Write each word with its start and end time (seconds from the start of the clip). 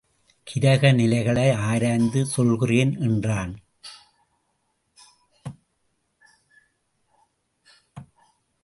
கிரக 0.43 0.91
நிலைகளை 0.91 1.51
ஆராய்ந்து 1.51 2.25
சொல்கிறேன் 2.25 2.93
என்றான். 2.99 3.53